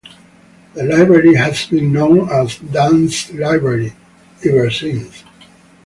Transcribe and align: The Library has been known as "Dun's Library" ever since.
The 0.73 0.81
Library 0.83 1.35
has 1.35 1.67
been 1.67 1.93
known 1.93 2.27
as 2.31 2.57
"Dun's 2.57 3.31
Library" 3.33 3.93
ever 4.43 4.71
since. 4.71 5.23